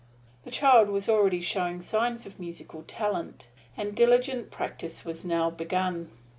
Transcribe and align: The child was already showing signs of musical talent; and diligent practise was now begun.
The 0.45 0.49
child 0.49 0.89
was 0.89 1.07
already 1.07 1.41
showing 1.41 1.79
signs 1.83 2.25
of 2.25 2.39
musical 2.39 2.81
talent; 2.81 3.49
and 3.77 3.93
diligent 3.93 4.49
practise 4.49 5.05
was 5.05 5.23
now 5.23 5.51
begun. 5.51 6.09